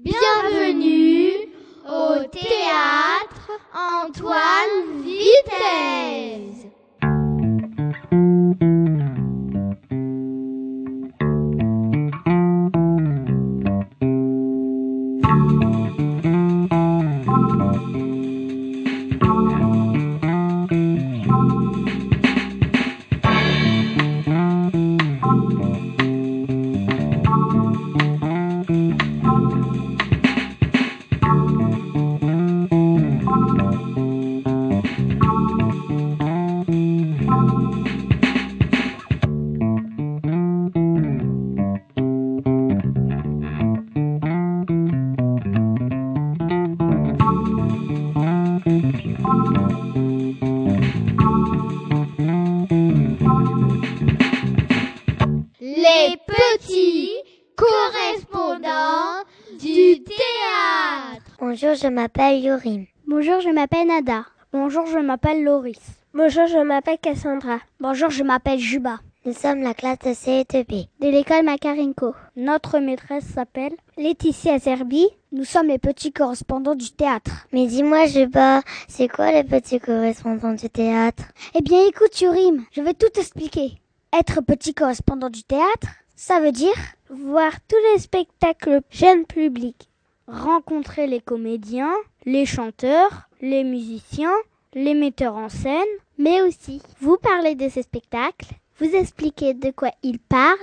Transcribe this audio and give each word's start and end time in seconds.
Bienvenue 0.00 1.52
au 1.86 2.24
théâtre 2.24 3.52
Antoine 3.72 5.02
Vitesse. 5.04 6.66
Bonjour, 61.74 61.90
je 61.90 61.94
m'appelle 61.94 62.38
Yorim. 62.38 62.84
Bonjour, 63.08 63.40
je 63.40 63.48
m'appelle 63.48 63.88
Nada. 63.88 64.26
Bonjour, 64.52 64.86
je 64.86 65.00
m'appelle 65.00 65.42
Loris. 65.42 65.80
Bonjour, 66.12 66.46
je 66.46 66.58
m'appelle 66.58 66.98
Cassandra. 67.02 67.58
Bonjour, 67.80 68.10
je 68.10 68.22
m'appelle 68.22 68.60
Juba. 68.60 69.00
Nous 69.24 69.32
sommes 69.32 69.60
la 69.60 69.74
classe 69.74 69.98
de 69.98 70.10
CE2B. 70.10 70.86
De 71.00 71.08
l'école 71.08 71.44
Makarenko. 71.44 72.14
Notre 72.36 72.78
maîtresse 72.78 73.24
s'appelle 73.24 73.72
Laetitia 73.96 74.60
Zerbi. 74.60 75.08
Nous 75.32 75.42
sommes 75.42 75.66
les 75.66 75.80
petits 75.80 76.12
correspondants 76.12 76.76
du 76.76 76.92
théâtre. 76.92 77.48
Mais 77.52 77.66
dis-moi, 77.66 78.06
Juba, 78.06 78.60
c'est 78.86 79.08
quoi 79.08 79.32
les 79.32 79.42
petits 79.42 79.80
correspondants 79.80 80.54
du 80.54 80.70
théâtre? 80.70 81.24
Eh 81.56 81.60
bien, 81.60 81.88
écoute, 81.88 82.20
Yorim, 82.20 82.64
je 82.70 82.82
vais 82.82 82.94
tout 82.94 83.18
expliquer. 83.18 83.72
Être 84.16 84.42
petit 84.42 84.74
correspondant 84.74 85.30
du 85.30 85.42
théâtre, 85.42 85.88
ça 86.14 86.38
veut 86.38 86.52
dire 86.52 86.76
voir 87.10 87.50
tous 87.68 87.76
les 87.92 88.00
spectacles 88.00 88.80
jeunes 88.90 89.26
publics, 89.26 89.88
rencontrer 90.28 91.06
les 91.06 91.20
comédiens, 91.20 91.94
les 92.24 92.46
chanteurs, 92.46 93.28
les 93.40 93.64
musiciens, 93.64 94.34
les 94.74 94.94
metteurs 94.94 95.36
en 95.36 95.48
scène, 95.48 95.82
mais 96.18 96.42
aussi 96.42 96.80
vous 97.00 97.16
parler 97.16 97.54
de 97.54 97.68
ces 97.68 97.82
spectacles, 97.82 98.50
vous 98.78 98.94
expliquer 98.94 99.54
de 99.54 99.70
quoi 99.70 99.90
ils 100.02 100.18
parlent, 100.18 100.58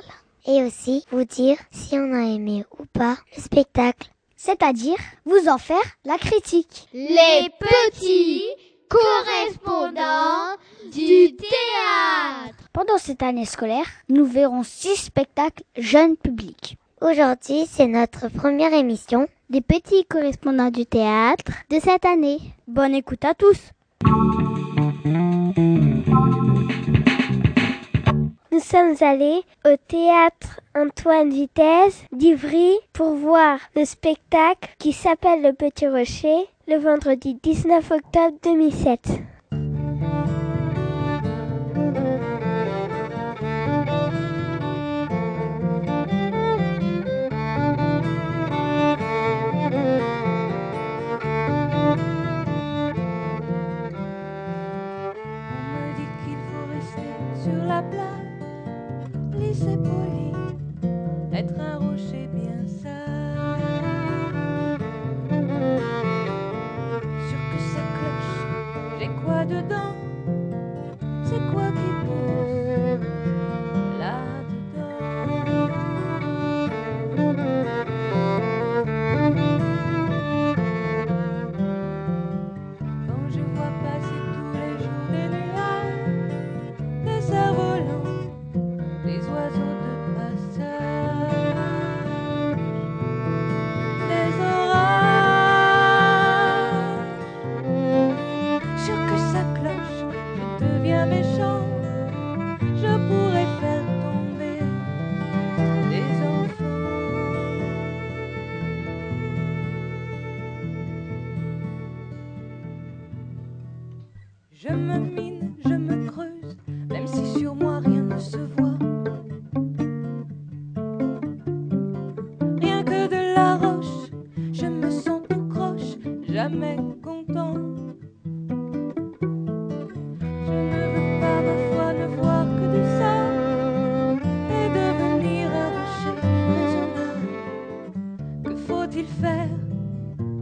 et 0.47 0.63
aussi 0.63 1.05
vous 1.11 1.23
dire 1.23 1.57
si 1.71 1.95
on 1.95 2.13
a 2.13 2.23
aimé 2.23 2.65
ou 2.79 2.85
pas 2.85 3.17
le 3.35 3.41
spectacle. 3.41 4.09
C'est-à-dire 4.35 4.97
vous 5.25 5.47
en 5.47 5.57
faire 5.57 5.77
la 6.03 6.17
critique. 6.17 6.87
Les 6.93 7.47
petits 7.59 8.43
correspondants 8.89 10.57
du 10.91 11.35
théâtre. 11.35 12.57
Pendant 12.73 12.97
cette 12.97 13.21
année 13.21 13.45
scolaire, 13.45 13.85
nous 14.09 14.25
verrons 14.25 14.63
six 14.63 14.95
spectacles 14.95 15.63
jeunes 15.77 16.17
publics. 16.17 16.77
Aujourd'hui, 17.01 17.65
c'est 17.67 17.87
notre 17.87 18.27
première 18.29 18.73
émission 18.73 19.27
des 19.49 19.61
petits 19.61 20.05
correspondants 20.05 20.69
du 20.69 20.85
théâtre 20.85 21.51
de 21.71 21.79
cette 21.79 22.05
année. 22.05 22.37
Bonne 22.67 22.93
écoute 22.93 23.25
à 23.25 23.33
tous. 23.33 23.71
Nous 28.51 28.59
sommes 28.59 28.95
allés 29.01 29.41
au 29.65 29.75
théâtre 29.87 30.59
Antoine 30.75 31.31
Vitesse 31.31 32.03
d'Ivry 32.11 32.75
pour 32.93 33.15
voir 33.15 33.57
le 33.75 33.83
spectacle 33.85 34.69
qui 34.77 34.93
s'appelle 34.93 35.41
Le 35.41 35.53
Petit 35.53 35.87
Rocher 35.87 36.45
le 36.67 36.77
vendredi 36.77 37.35
19 37.41 37.91
octobre 37.91 38.37
2007. 38.43 39.09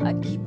À 0.09 0.14
qui 0.16 0.40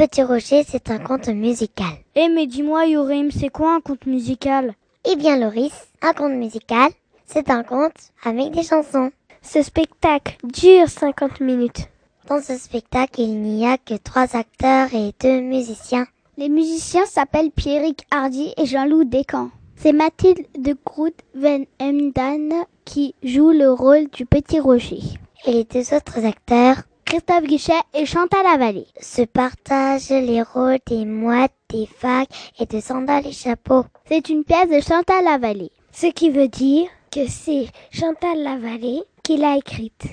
Petit 0.00 0.22
Rocher, 0.22 0.64
c'est 0.66 0.90
un 0.90 0.98
conte 0.98 1.28
musical. 1.28 1.92
Eh 2.14 2.30
mais 2.30 2.46
dis-moi 2.46 2.86
Yorim, 2.86 3.30
c'est 3.30 3.50
quoi 3.50 3.74
un 3.74 3.80
conte 3.82 4.06
musical? 4.06 4.72
Eh 5.04 5.14
bien 5.14 5.36
Loris, 5.36 5.74
un 6.00 6.14
conte 6.14 6.32
musical, 6.32 6.90
c'est 7.26 7.50
un 7.50 7.62
conte 7.62 8.10
avec 8.24 8.50
des 8.50 8.62
chansons. 8.62 9.10
Ce 9.42 9.62
spectacle 9.62 10.38
dure 10.42 10.88
50 10.88 11.40
minutes. 11.40 11.90
Dans 12.30 12.40
ce 12.40 12.56
spectacle, 12.56 13.20
il 13.20 13.42
n'y 13.42 13.66
a 13.66 13.76
que 13.76 13.92
trois 13.92 14.34
acteurs 14.38 14.88
et 14.94 15.12
deux 15.20 15.42
musiciens. 15.42 16.06
Les 16.38 16.48
musiciens 16.48 17.04
s'appellent 17.04 17.50
Pierrick 17.50 18.06
Hardy 18.10 18.54
et 18.56 18.64
Jean-Loup 18.64 19.04
Descamps. 19.04 19.50
C'est 19.76 19.92
Mathilde 19.92 20.46
de 20.58 20.74
Groot 20.82 21.14
Van 21.34 21.64
Emden 21.78 22.54
qui 22.86 23.14
joue 23.22 23.50
le 23.50 23.70
rôle 23.70 24.08
du 24.08 24.24
petit 24.24 24.60
rocher. 24.60 25.02
Et 25.44 25.52
les 25.52 25.64
deux 25.64 25.94
autres 25.94 26.24
acteurs 26.24 26.84
Christophe 27.10 27.42
Guichet 27.42 27.72
et 27.92 28.06
Chantal 28.06 28.44
Lavallée. 28.44 28.86
se 29.00 29.22
partagent 29.22 30.10
les 30.10 30.42
rôles 30.42 30.78
des 30.86 31.04
mouettes, 31.04 31.50
des 31.68 31.88
vagues 32.00 32.28
et 32.60 32.66
de 32.66 32.78
sandales 32.78 33.26
et 33.26 33.32
chapeaux. 33.32 33.84
C'est 34.04 34.28
une 34.28 34.44
pièce 34.44 34.68
de 34.68 34.80
Chantal 34.80 35.24
Lavallée. 35.24 35.72
Ce 35.90 36.06
qui 36.06 36.30
veut 36.30 36.46
dire 36.46 36.86
que 37.10 37.26
c'est 37.26 37.66
Chantal 37.90 38.38
Lavallée 38.44 39.02
qui 39.24 39.38
l'a 39.38 39.56
écrite. 39.56 40.04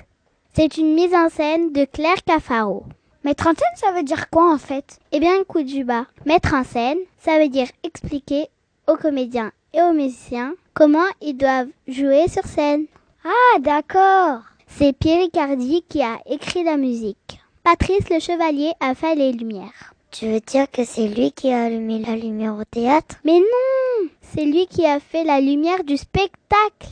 C'est 0.56 0.80
une 0.80 0.96
mise 0.96 1.14
en 1.14 1.30
scène 1.30 1.72
de 1.72 1.86
Claire 1.86 2.24
Cafaro. 2.26 2.86
Mettre 3.24 3.46
en 3.46 3.54
scène, 3.54 3.76
ça 3.76 3.92
veut 3.92 4.02
dire 4.02 4.32
quoi 4.32 4.52
en 4.52 4.58
fait? 4.58 4.98
Eh 5.12 5.20
bien, 5.20 5.40
écoute 5.40 5.68
Juba. 5.68 6.08
Mettre 6.26 6.56
en 6.56 6.64
scène, 6.64 6.98
ça 7.20 7.38
veut 7.38 7.50
dire 7.50 7.68
expliquer 7.84 8.48
aux 8.88 8.98
comédiens 8.98 9.52
et 9.72 9.84
aux 9.84 9.94
musiciens 9.94 10.56
comment 10.74 11.06
ils 11.22 11.38
doivent 11.38 11.70
jouer 11.88 12.28
sur 12.28 12.46
scène. 12.46 12.86
Ah, 13.24 13.60
d'accord. 13.60 14.42
C'est 14.68 14.94
Pierre 14.94 15.22
Ricardi 15.22 15.84
qui 15.90 16.02
a 16.02 16.20
écrit 16.30 16.64
la 16.64 16.78
musique. 16.78 17.40
Patrice 17.64 18.10
le 18.10 18.20
Chevalier 18.20 18.72
a 18.80 18.94
fait 18.96 19.16
les 19.16 19.32
lumières. 19.32 19.94
Tu 20.12 20.26
veux 20.28 20.40
dire 20.40 20.70
que 20.72 20.86
c'est 20.86 21.08
lui 21.08 21.32
qui 21.32 21.52
a 21.52 21.64
allumé 21.66 22.00
la 22.00 22.16
lumière 22.16 22.56
au 22.56 22.64
théâtre? 22.64 23.16
Mais 23.26 23.40
non 23.40 24.10
C'est 24.22 24.46
lui 24.46 24.68
qui 24.68 24.86
a 24.86 25.00
fait 25.00 25.24
la 25.24 25.40
lumière 25.42 25.84
du 25.84 25.98
spectacle. 25.98 26.90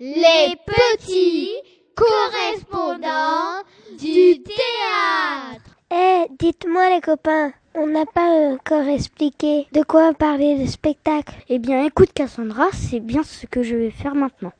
Les 0.00 0.56
petits 0.66 1.50
correspondants 1.94 3.62
du 3.98 4.42
théâtre. 4.42 5.76
Eh, 5.90 6.26
dites-moi 6.38 6.90
les 6.90 7.00
copains, 7.00 7.52
on 7.74 7.86
n'a 7.86 8.06
pas 8.06 8.28
encore 8.52 8.86
expliqué 8.88 9.66
de 9.72 9.82
quoi 9.82 10.12
parler 10.14 10.56
le 10.56 10.66
spectacle. 10.66 11.34
Eh 11.48 11.58
bien, 11.58 11.84
écoute 11.84 12.12
Cassandra, 12.12 12.66
c'est 12.72 13.00
bien 13.00 13.22
ce 13.22 13.46
que 13.46 13.62
je 13.62 13.76
vais 13.76 13.90
faire 13.90 14.14
maintenant. 14.14 14.52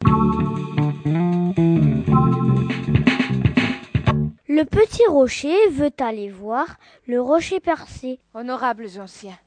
Le 4.49 4.65
petit 4.65 5.07
rocher 5.09 5.69
veut 5.71 5.93
aller 5.99 6.31
voir 6.31 6.77
le 7.07 7.21
rocher 7.21 7.61
percé. 7.61 8.19
Honorables 8.35 9.01
anciens. 9.01 9.39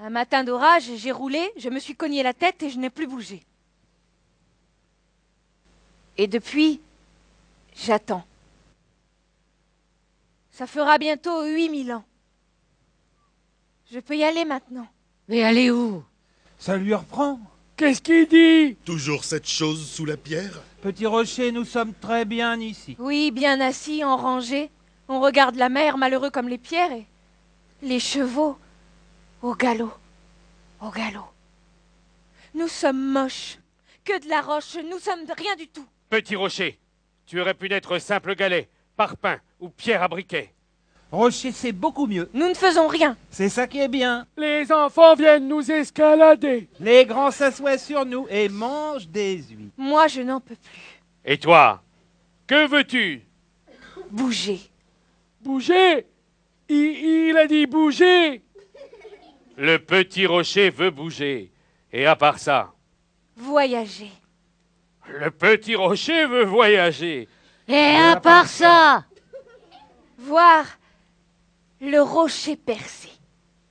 Un 0.00 0.10
matin 0.10 0.42
d'orage, 0.42 0.90
j'ai 0.96 1.12
roulé, 1.12 1.40
je 1.56 1.68
me 1.68 1.78
suis 1.78 1.94
cogné 1.94 2.22
la 2.22 2.34
tête 2.34 2.62
et 2.62 2.70
je 2.70 2.78
n'ai 2.78 2.90
plus 2.90 3.06
bougé. 3.06 3.42
Et 6.18 6.26
depuis, 6.26 6.80
j'attends. 7.74 8.24
Ça 10.50 10.66
fera 10.66 10.98
bientôt 10.98 11.44
8000 11.44 11.92
ans. 11.92 12.04
Je 13.92 14.00
peux 14.00 14.16
y 14.16 14.24
aller 14.24 14.46
maintenant. 14.46 14.88
Mais 15.28 15.42
allez 15.42 15.70
où? 15.70 16.02
Ça 16.58 16.78
lui 16.78 16.94
reprend. 16.94 17.38
Qu'est-ce 17.76 18.00
qu'il 18.00 18.26
dit? 18.26 18.76
Toujours 18.86 19.22
cette 19.22 19.46
chose 19.46 19.86
sous 19.86 20.06
la 20.06 20.16
pierre? 20.16 20.62
Petit 20.80 21.04
rocher, 21.04 21.52
nous 21.52 21.66
sommes 21.66 21.92
très 21.92 22.24
bien 22.24 22.58
ici. 22.58 22.96
Oui, 22.98 23.30
bien 23.30 23.60
assis, 23.60 24.02
en 24.02 24.16
rangée. 24.16 24.70
On 25.08 25.20
regarde 25.20 25.56
la 25.56 25.68
mer, 25.68 25.98
malheureux 25.98 26.30
comme 26.30 26.48
les 26.48 26.56
pierres, 26.56 26.90
et 26.90 27.06
les 27.82 28.00
chevaux 28.00 28.56
au 29.42 29.54
galop, 29.54 29.92
au 30.80 30.88
galop. 30.88 31.28
Nous 32.54 32.68
sommes 32.68 33.12
moches, 33.12 33.58
que 34.06 34.24
de 34.24 34.28
la 34.30 34.40
roche, 34.40 34.78
nous 34.90 35.00
sommes 35.00 35.26
de 35.26 35.34
rien 35.36 35.54
du 35.56 35.68
tout. 35.68 35.86
Petit 36.08 36.34
rocher, 36.34 36.78
tu 37.26 37.38
aurais 37.42 37.52
pu 37.52 37.68
n'être 37.68 37.98
simple 37.98 38.36
galet, 38.36 38.70
parpaing 38.96 39.40
ou 39.60 39.68
pierre 39.68 40.02
à 40.02 40.08
briquet. 40.08 40.54
Rocher, 41.12 41.52
c'est 41.52 41.72
beaucoup 41.72 42.06
mieux. 42.06 42.30
Nous 42.32 42.48
ne 42.48 42.54
faisons 42.54 42.86
rien. 42.88 43.18
C'est 43.30 43.50
ça 43.50 43.66
qui 43.66 43.78
est 43.80 43.88
bien. 43.88 44.26
Les 44.38 44.72
enfants 44.72 45.14
viennent 45.14 45.46
nous 45.46 45.70
escalader. 45.70 46.68
Les 46.80 47.04
grands 47.04 47.30
s'assoient 47.30 47.76
sur 47.76 48.06
nous 48.06 48.26
et 48.30 48.48
mangent 48.48 49.08
des 49.08 49.36
huîtres. 49.36 49.74
Moi, 49.76 50.08
je 50.08 50.22
n'en 50.22 50.40
peux 50.40 50.54
plus. 50.56 51.02
Et 51.24 51.36
toi 51.36 51.82
Que 52.46 52.66
veux-tu? 52.66 53.20
Bouger. 54.10 54.58
Bouger? 55.42 56.06
Il, 56.70 57.28
il 57.28 57.36
a 57.36 57.46
dit 57.46 57.66
bouger 57.66 58.40
Le 59.58 59.76
petit 59.76 60.24
rocher 60.24 60.70
veut 60.70 60.90
bouger. 60.90 61.52
Et 61.92 62.06
à 62.06 62.16
part 62.16 62.38
ça, 62.38 62.72
Voyager. 63.36 64.10
le 65.08 65.30
petit 65.30 65.74
rocher 65.74 66.24
veut 66.26 66.44
voyager. 66.44 67.28
Et 67.68 67.96
à 67.96 68.16
part 68.16 68.46
ça? 68.48 69.04
Voir 70.18 70.64
le 71.82 72.00
rocher 72.00 72.56
percé. 72.56 73.08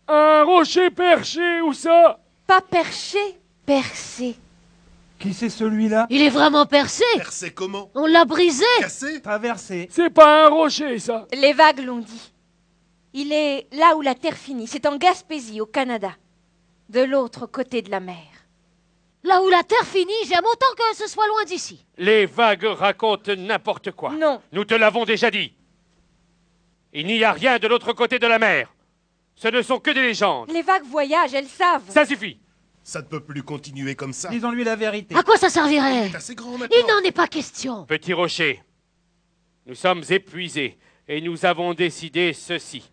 Un 0.08 0.44
rocher 0.44 0.92
perché, 0.92 1.62
où 1.62 1.74
ça? 1.74 2.20
Pas 2.46 2.60
perché, 2.60 3.18
percé. 3.66 4.36
Qui 5.18 5.34
c'est 5.34 5.50
celui-là? 5.50 6.08
Il 6.10 6.22
est 6.22 6.30
vraiment 6.30 6.66
percé 6.66 7.06
Percé 7.16 7.52
comment? 7.52 7.90
On 7.96 8.08
l'a 8.08 8.26
brisé 8.26 8.66
Cassé? 8.80 9.22
Traversé. 9.22 9.88
C'est 9.92 10.10
pas 10.10 10.46
un 10.46 10.50
rocher, 10.50 11.00
ça. 11.00 11.26
Les 11.32 11.54
vagues 11.54 11.86
l'ont 11.86 12.00
dit. 12.00 12.34
Il 13.14 13.32
est 13.32 13.68
là 13.72 13.96
où 13.96 14.02
la 14.02 14.16
terre 14.16 14.36
finit. 14.36 14.68
C'est 14.68 14.86
en 14.86 14.98
Gaspésie, 14.98 15.62
au 15.62 15.66
Canada. 15.66 16.12
De 16.90 17.02
l'autre 17.02 17.46
côté 17.46 17.82
de 17.82 17.92
la 17.92 18.00
mer. 18.02 18.18
Là 19.24 19.42
où 19.44 19.50
la 19.50 19.64
terre 19.64 19.86
finit, 19.86 20.12
j'aime 20.28 20.44
autant 20.44 20.74
que 20.76 20.98
ce 20.98 21.08
soit 21.08 21.28
loin 21.28 21.46
d'ici. 21.46 21.86
Les 21.98 22.26
vagues 22.26 22.66
racontent 22.66 23.36
n'importe 23.38 23.92
quoi. 23.92 24.12
Non. 24.12 24.42
Nous 24.52 24.66
te 24.66 24.74
l'avons 24.74 25.06
déjà 25.06 25.30
dit. 25.30 25.54
Il 26.94 27.08
n'y 27.08 27.24
a 27.24 27.32
rien 27.32 27.58
de 27.60 27.68
l'autre 27.68 27.94
côté 27.94 28.20
de 28.20 28.28
la 28.28 28.40
mer. 28.40 28.74
Ce 29.36 29.48
ne 29.48 29.62
sont 29.62 29.80
que 29.80 29.92
des 29.92 30.02
légendes. 30.02 30.52
Les 30.52 30.62
vagues 30.62 30.86
voyagent, 30.86 31.34
elles 31.34 31.48
savent. 31.48 31.90
Ça 31.90 32.06
suffit. 32.06 32.40
Ça 32.84 33.02
ne 33.02 33.06
peut 33.08 33.20
plus 33.20 33.44
continuer 33.44 33.96
comme 33.96 34.14
ça. 34.14 34.30
Disons-lui 34.30 34.64
la 34.64 34.76
vérité. 34.76 35.16
À 35.16 35.24
quoi 35.24 35.38
ça 35.38 35.50
servirait 35.50 36.10
C'est 36.10 36.18
assez 36.18 36.36
grand 36.36 36.58
maintenant. 36.58 36.76
Il 36.78 36.86
n'en 36.88 37.00
est 37.08 37.12
pas 37.12 37.28
question. 37.28 37.86
Petit 37.86 38.14
rocher, 38.14 38.62
nous 39.66 39.76
sommes 39.76 40.04
épuisés 40.10 40.78
et 41.08 41.22
nous 41.22 41.46
avons 41.46 41.74
décidé 41.74 42.34
ceci. 42.34 42.92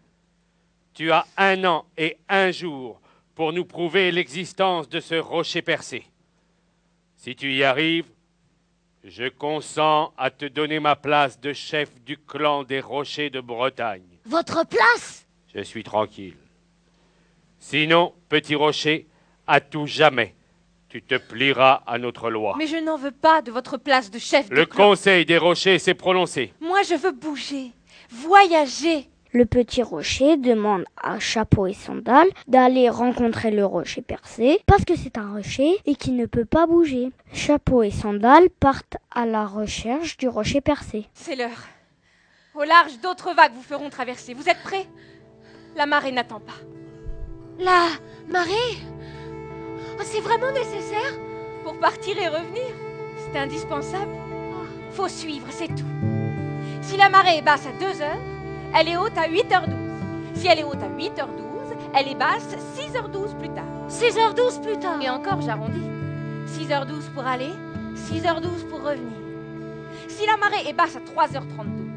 Tu 0.94 1.10
as 1.10 1.26
un 1.36 1.64
an 1.64 1.86
et 1.96 2.18
un 2.28 2.50
jour 2.50 3.00
pour 3.34 3.52
nous 3.52 3.64
prouver 3.64 4.10
l'existence 4.10 4.88
de 4.88 5.00
ce 5.00 5.14
rocher 5.14 5.62
percé. 5.62 6.04
Si 7.16 7.34
tu 7.34 7.52
y 7.52 7.64
arrives, 7.64 8.06
je 9.04 9.28
consens 9.28 10.12
à 10.18 10.30
te 10.30 10.44
donner 10.46 10.80
ma 10.80 10.96
place 10.96 11.40
de 11.40 11.52
chef 11.52 11.88
du 12.04 12.16
clan 12.18 12.64
des 12.64 12.80
rochers 12.80 13.30
de 13.30 13.40
Bretagne. 13.40 14.02
Votre 14.26 14.66
place? 14.66 15.26
Je 15.54 15.62
suis 15.62 15.82
tranquille. 15.82 16.36
Sinon, 17.58 18.12
petit 18.28 18.54
rocher, 18.54 19.06
à 19.46 19.60
tout 19.60 19.86
jamais, 19.86 20.34
tu 20.88 21.02
te 21.02 21.17
plieras 21.17 21.82
à 21.86 21.98
notre 21.98 22.31
loi. 22.31 22.55
Mais 22.58 22.67
je 22.67 22.76
n'en 22.76 22.96
veux 22.96 23.10
pas 23.10 23.43
de 23.43 23.50
votre 23.50 23.76
place 23.76 24.10
de 24.10 24.19
chef 24.19 24.48
Le 24.50 24.60
de 24.60 24.64
clan. 24.64 24.88
conseil 24.90 25.24
des 25.24 25.38
rochers 25.38 25.78
s'est 25.78 25.94
prononcé. 25.94 26.52
Moi, 26.60 26.82
je 26.82 26.94
veux 26.94 27.12
bouger, 27.12 27.72
voyager. 28.10 29.08
Le 29.32 29.44
petit 29.44 29.82
rocher 29.82 30.39
demande 30.39 30.85
à 30.97 31.19
Chapeau 31.19 31.67
et 31.67 31.75
Sandal 31.75 32.27
d'aller 32.47 32.89
rencontrer 32.89 33.51
le 33.51 33.67
rocher 33.67 34.01
percé 34.01 34.61
parce 34.67 34.87
que 34.87 34.97
c'est 34.97 35.19
un 35.19 35.35
rocher 35.35 35.77
et 35.85 35.97
qu'il 35.97 36.17
ne 36.17 36.25
peut 36.25 36.47
pas 36.47 36.67
bouger. 36.67 37.11
Chapeau 37.35 37.82
et 37.82 37.91
Sandal 37.91 38.49
partent 38.49 38.97
à 39.11 39.27
la 39.27 39.47
recherche 39.47 40.17
du 40.17 40.29
rocher 40.29 40.63
percé. 40.63 41.06
C'est 41.13 41.37
l'heure. 41.37 41.69
Au 42.55 42.65
large, 42.65 42.99
d'autres 43.03 43.35
vagues 43.35 43.53
vous 43.55 43.63
feront 43.63 43.91
traverser. 43.91 44.32
Vous 44.32 44.49
êtes 44.49 44.63
prêts? 44.63 44.87
La 45.77 45.85
marée 45.85 46.11
n'attend 46.13 46.41
pas. 46.41 46.56
La 47.58 47.89
marée? 48.29 48.79
Oh, 49.99 50.03
C'est 50.05 50.20
vraiment 50.20 50.53
nécessaire? 50.53 51.13
Pour 51.65 51.79
partir 51.79 52.17
et 52.19 52.29
revenir, 52.29 52.65
c'est 53.19 53.39
indispensable. 53.39 54.11
Faut 54.93 55.08
suivre, 55.08 55.47
c'est 55.51 55.69
tout. 55.69 55.85
Si 56.81 56.97
la 56.97 57.11
marée 57.11 57.37
est 57.39 57.43
basse 57.43 57.67
à 57.67 57.73
2 57.79 58.01
heures, 58.01 58.37
elle 58.75 58.89
est 58.89 58.96
haute 58.96 59.17
à 59.17 59.29
8h12. 59.29 59.70
Si 60.34 60.46
elle 60.46 60.60
est 60.60 60.65
haute 60.65 60.82
à 60.82 60.89
8h12, 60.89 61.77
elle 61.94 62.08
est 62.08 62.15
basse 62.15 62.56
6h12 62.77 63.37
plus 63.39 63.48
tard. 63.51 63.65
6h12 63.89 64.63
plus 64.63 64.79
tard. 64.79 65.01
Et 65.01 65.08
encore, 65.10 65.41
j'arrondis. 65.41 65.82
6h12 66.46 67.13
pour 67.15 67.27
aller, 67.27 67.51
6h12 67.94 68.69
pour 68.69 68.81
revenir. 68.82 69.19
Si 70.08 70.27
la 70.27 70.37
marée 70.37 70.69
est 70.69 70.72
basse 70.72 70.96
à 70.96 71.01
3h32, 71.01 71.89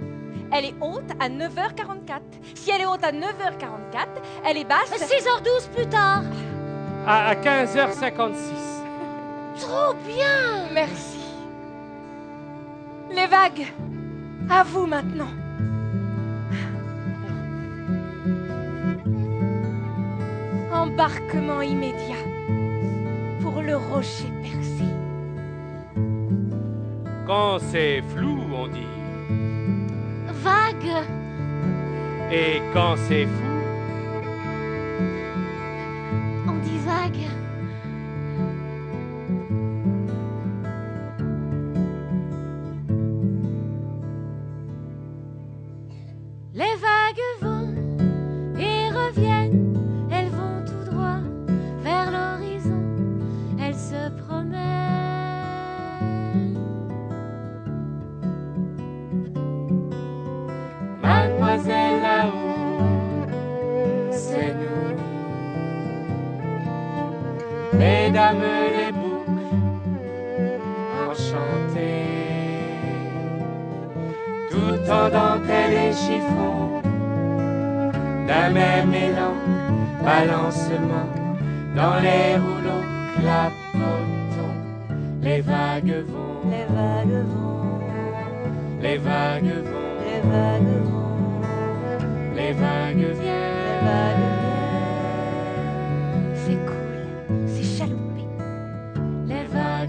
elle 0.51 0.65
est 0.65 0.75
haute 0.81 1.09
à 1.19 1.29
9h44. 1.29 2.19
Si 2.55 2.71
elle 2.71 2.81
est 2.81 2.85
haute 2.85 3.03
à 3.03 3.11
9h44, 3.11 4.07
elle 4.45 4.57
est 4.57 4.65
basse... 4.65 4.91
6h12 4.91 5.69
plus 5.75 5.87
tard. 5.87 6.23
À, 7.07 7.29
à 7.29 7.35
15h56. 7.35 8.33
Trop 9.59 9.93
bien 10.05 10.67
Merci. 10.73 11.19
Les 13.11 13.27
vagues, 13.27 13.67
à 14.49 14.63
vous 14.63 14.85
maintenant. 14.85 15.27
Embarquement 20.81 21.61
immédiat 21.61 22.25
pour 23.39 23.61
le 23.61 23.77
rocher 23.77 24.31
percé. 24.41 24.87
Quand 27.27 27.59
c'est 27.59 28.01
flou, 28.01 28.39
on 28.51 28.67
dit. 28.67 28.95
Vague 30.43 31.05
Et 32.31 32.63
quand 32.73 32.95
c'est 33.07 33.25
fou, 33.25 33.50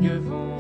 Les 0.03 0.19
vagues 0.19 0.52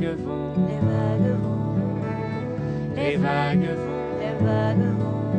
vagues 0.00 0.18
vont, 0.18 0.54
les 0.66 0.80
vagues 0.88 1.36
vont, 1.42 1.74
les 2.96 3.16
vagues 3.16 3.76
vont, 3.76 4.18
les 4.20 4.34
vagues 4.44 4.90
vont, 4.98 5.30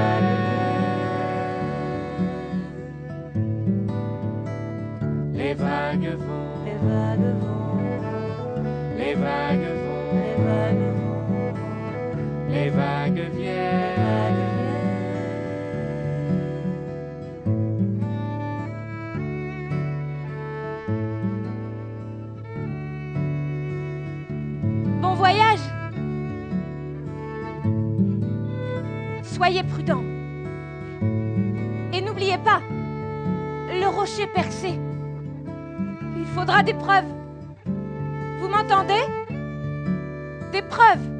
Les 5.33 5.53
vagues 5.53 6.17
vont, 6.17 6.49
les 6.65 6.77
vagues 6.85 7.33
vont, 7.41 7.77
les 8.97 9.15
vagues 9.15 9.69
vont, 9.85 10.11
les 10.19 10.37
vagues 10.43 10.87
vont, 10.97 11.53
les 12.49 12.69
vagues 12.69 13.31
viennent. 13.35 13.84
Soyez 29.55 29.69
prudents. 29.69 30.03
Et 31.93 32.01
n'oubliez 32.01 32.37
pas, 32.39 32.59
le 33.71 33.87
rocher 33.87 34.27
percé. 34.27 34.77
Il 36.17 36.25
faudra 36.25 36.61
des 36.61 36.73
preuves. 36.73 37.05
Vous 38.41 38.49
m'entendez? 38.49 39.01
Des 40.51 40.61
preuves. 40.61 41.14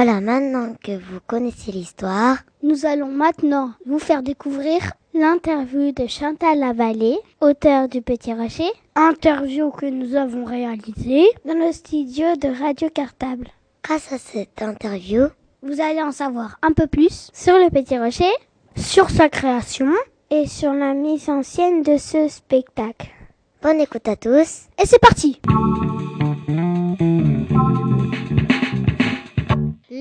Voilà, 0.00 0.20
maintenant 0.20 0.74
que 0.80 0.92
vous 0.92 1.18
connaissez 1.26 1.72
l'histoire, 1.72 2.36
Nous 2.62 2.86
allons 2.86 3.08
maintenant 3.08 3.72
vous 3.84 3.98
faire 3.98 4.22
découvrir 4.22 4.92
l'interview 5.12 5.90
de 5.90 6.06
Chantal 6.06 6.60
Lavallée, 6.60 7.18
auteur 7.40 7.88
du 7.88 8.00
Petit 8.00 8.32
Rocher. 8.32 8.70
Interview 8.94 9.72
que 9.72 9.86
nous 9.86 10.14
avons 10.14 10.44
réalisée 10.44 11.26
dans 11.44 11.54
le 11.58 11.72
studio 11.72 12.26
de 12.36 12.46
Radio 12.46 12.88
Cartable. 12.90 13.48
grâce 13.82 14.12
à 14.12 14.18
cette 14.18 14.62
interview, 14.62 15.24
Vous 15.64 15.80
allez 15.80 16.00
en 16.00 16.12
savoir 16.12 16.58
un 16.62 16.70
peu 16.70 16.86
plus 16.86 17.30
sur 17.34 17.54
le 17.54 17.68
Petit 17.68 17.98
Rocher, 17.98 18.32
sur 18.76 19.10
sa 19.10 19.28
création 19.28 19.90
et 20.30 20.46
sur 20.46 20.74
la 20.74 20.94
mise 20.94 21.28
en 21.28 21.42
scène 21.42 21.82
de 21.82 21.96
ce 21.96 22.28
spectacle. 22.28 23.08
bonne 23.60 23.80
écoute 23.80 24.06
à 24.06 24.14
tous. 24.14 24.68
Et 24.80 24.86
c'est 24.86 25.00
parti 25.00 25.40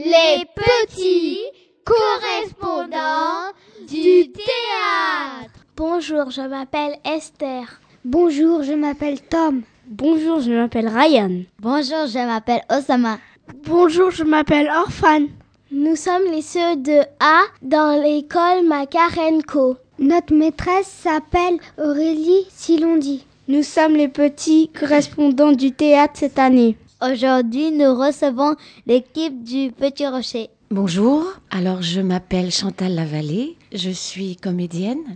Les 0.10 0.46
petits 0.56 1.40
correspondants 1.84 3.52
du 3.90 4.32
théâtre. 4.32 5.66
Bonjour, 5.76 6.32
je 6.32 6.44
m'appelle 6.44 6.96
Esther. 7.04 7.82
Bonjour, 8.06 8.64
je 8.64 8.72
m'appelle 8.72 9.20
Tom. 9.20 9.64
Bonjour, 9.86 10.40
je 10.40 10.54
m'appelle 10.54 10.88
Ryan. 10.88 11.42
Bonjour, 11.60 12.08
je 12.08 12.26
m'appelle 12.26 12.62
Osama. 12.72 13.18
Bonjour, 13.66 14.12
je 14.12 14.24
m'appelle 14.24 14.70
Orphan. 14.70 15.26
Nous 15.72 15.98
sommes 15.98 16.32
les 16.32 16.42
ceux 16.42 16.78
de 16.78 17.02
A 17.20 17.42
dans 17.62 18.02
l'école 18.02 18.66
Makarenko. 18.66 19.76
Notre 20.00 20.34
maîtresse 20.34 20.88
s'appelle 20.88 21.58
Aurélie 21.78 22.46
Silondi. 22.50 23.26
Nous 23.50 23.64
sommes 23.64 23.98
les 23.98 24.08
petits 24.08 24.70
correspondants 24.70 25.52
du 25.52 25.74
théâtre 25.74 26.14
cette 26.16 26.40
année. 26.40 26.78
Aujourd'hui, 27.00 27.72
nous 27.72 27.94
recevons 27.94 28.56
l'équipe 28.88 29.44
du 29.44 29.72
Petit 29.72 30.08
Rocher. 30.08 30.50
Bonjour, 30.72 31.26
alors 31.52 31.84
je 31.84 32.02
m'appelle 32.02 32.52
Chantal 32.52 32.96
Lavallée, 32.96 33.56
je 33.72 33.92
suis 33.92 34.36
comédienne 34.36 35.16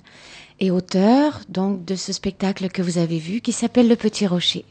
et 0.60 0.70
auteur 0.70 1.40
donc 1.50 1.84
de 1.84 1.96
ce 1.96 2.14
spectacle 2.14 2.70
que 2.70 2.84
vous 2.84 3.00
avez 3.00 3.18
vu 3.18 3.42
qui 3.42 3.52
s'appelle 3.52 3.88
Le 3.88 3.96
Petit 3.96 4.28
Rocher. 4.28 4.64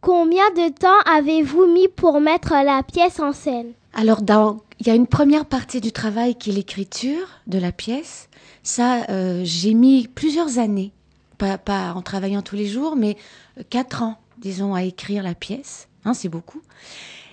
Combien 0.00 0.48
de 0.50 0.72
temps 0.72 1.00
avez-vous 1.12 1.66
mis 1.66 1.88
pour 1.88 2.20
mettre 2.20 2.52
la 2.52 2.84
pièce 2.84 3.18
en 3.18 3.32
scène? 3.32 3.72
Alors 3.92 4.22
dans, 4.22 4.60
il 4.78 4.86
y 4.86 4.90
a 4.90 4.94
une 4.94 5.08
première 5.08 5.46
partie 5.46 5.80
du 5.80 5.90
travail 5.90 6.36
qui 6.36 6.50
est 6.50 6.54
l'écriture 6.54 7.26
de 7.48 7.58
la 7.58 7.72
pièce. 7.72 8.28
Ça, 8.62 9.02
euh, 9.10 9.40
j'ai 9.42 9.74
mis 9.74 10.06
plusieurs 10.06 10.60
années, 10.60 10.92
pas, 11.38 11.58
pas 11.58 11.92
en 11.94 12.02
travaillant 12.02 12.42
tous 12.42 12.54
les 12.54 12.68
jours, 12.68 12.94
mais 12.94 13.16
euh, 13.58 13.64
quatre 13.68 14.04
ans, 14.04 14.18
disons, 14.38 14.74
à 14.74 14.84
écrire 14.84 15.24
la 15.24 15.34
pièce. 15.34 15.88
Hein, 16.04 16.14
c'est 16.14 16.28
beaucoup. 16.28 16.62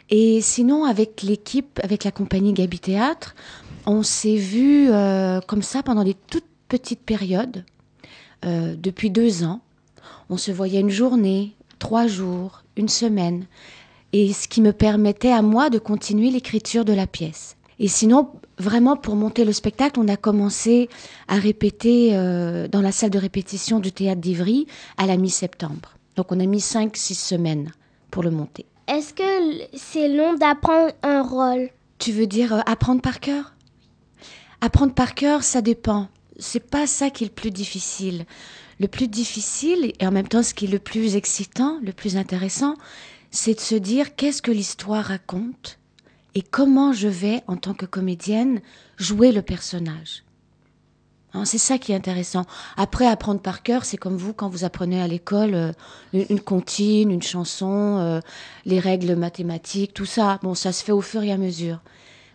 Et 0.09 0.41
sinon, 0.41 0.85
avec 0.85 1.21
l'équipe, 1.21 1.79
avec 1.83 2.03
la 2.03 2.11
compagnie 2.11 2.53
Gabi 2.53 2.79
Théâtre, 2.79 3.35
on 3.85 4.03
s'est 4.03 4.35
vu 4.35 4.89
euh, 4.89 5.39
comme 5.41 5.61
ça 5.61 5.83
pendant 5.83 6.03
des 6.03 6.15
toutes 6.15 6.45
petites 6.67 7.01
périodes, 7.01 7.63
euh, 8.45 8.75
depuis 8.77 9.09
deux 9.09 9.43
ans. 9.43 9.61
On 10.29 10.37
se 10.37 10.51
voyait 10.51 10.79
une 10.79 10.89
journée, 10.89 11.55
trois 11.79 12.07
jours, 12.07 12.63
une 12.75 12.89
semaine, 12.89 13.45
et 14.13 14.33
ce 14.33 14.47
qui 14.47 14.61
me 14.61 14.73
permettait 14.73 15.31
à 15.31 15.41
moi 15.41 15.69
de 15.69 15.79
continuer 15.79 16.31
l'écriture 16.31 16.85
de 16.85 16.93
la 16.93 17.07
pièce. 17.07 17.55
Et 17.79 17.87
sinon, 17.87 18.29
vraiment, 18.57 18.97
pour 18.97 19.15
monter 19.15 19.45
le 19.45 19.53
spectacle, 19.53 19.99
on 19.99 20.07
a 20.07 20.17
commencé 20.17 20.89
à 21.27 21.35
répéter 21.35 22.09
euh, 22.13 22.67
dans 22.67 22.81
la 22.81 22.91
salle 22.91 23.11
de 23.11 23.19
répétition 23.19 23.79
du 23.79 23.91
théâtre 23.91 24.21
d'Ivry 24.21 24.67
à 24.97 25.05
la 25.05 25.17
mi-septembre. 25.17 25.95
Donc 26.15 26.31
on 26.31 26.39
a 26.39 26.45
mis 26.45 26.59
cinq, 26.59 26.97
six 26.97 27.15
semaines 27.15 27.71
pour 28.11 28.23
le 28.23 28.31
monter. 28.31 28.65
Est-ce 28.87 29.13
que 29.13 29.77
c'est 29.77 30.07
long 30.07 30.33
d'apprendre 30.33 30.91
un 31.03 31.21
rôle? 31.21 31.69
Tu 31.99 32.11
veux 32.11 32.27
dire 32.27 32.53
euh, 32.53 32.61
apprendre 32.65 33.01
par 33.01 33.19
cœur? 33.19 33.53
Apprendre 34.61 34.93
par 34.93 35.15
cœur, 35.15 35.43
ça 35.43 35.61
dépend. 35.61 36.07
C'est 36.37 36.69
pas 36.69 36.87
ça 36.87 37.09
qui 37.09 37.23
est 37.23 37.27
le 37.27 37.33
plus 37.33 37.51
difficile. 37.51 38.25
Le 38.79 38.87
plus 38.87 39.07
difficile, 39.07 39.93
et 39.99 40.07
en 40.07 40.11
même 40.11 40.27
temps 40.27 40.43
ce 40.43 40.53
qui 40.53 40.65
est 40.65 40.69
le 40.69 40.79
plus 40.79 41.15
excitant, 41.15 41.79
le 41.83 41.93
plus 41.93 42.17
intéressant, 42.17 42.75
c'est 43.29 43.53
de 43.53 43.59
se 43.59 43.75
dire 43.75 44.15
qu'est-ce 44.15 44.41
que 44.41 44.51
l'histoire 44.51 45.05
raconte 45.05 45.77
et 46.35 46.41
comment 46.41 46.93
je 46.93 47.07
vais, 47.07 47.41
en 47.47 47.57
tant 47.57 47.73
que 47.73 47.85
comédienne, 47.85 48.61
jouer 48.97 49.31
le 49.31 49.41
personnage? 49.41 50.23
Hein, 51.33 51.45
c'est 51.45 51.59
ça 51.59 51.77
qui 51.77 51.91
est 51.91 51.95
intéressant. 51.95 52.45
Après, 52.75 53.05
apprendre 53.05 53.39
par 53.39 53.61
cœur, 53.61 53.85
c'est 53.85 53.97
comme 53.97 54.17
vous 54.17 54.33
quand 54.33 54.49
vous 54.49 54.63
apprenez 54.63 54.99
à 54.99 55.07
l'école 55.07 55.53
euh, 55.53 55.71
une, 56.11 56.25
une 56.29 56.39
comptine, 56.39 57.11
une 57.11 57.21
chanson, 57.21 57.97
euh, 57.99 58.19
les 58.65 58.79
règles 58.79 59.15
mathématiques, 59.15 59.93
tout 59.93 60.05
ça. 60.07 60.39
Bon, 60.41 60.55
ça 60.55 60.71
se 60.71 60.83
fait 60.83 60.91
au 60.91 61.01
fur 61.01 61.21
et 61.21 61.31
à 61.31 61.37
mesure. 61.37 61.79